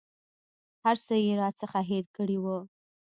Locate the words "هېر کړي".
1.89-2.37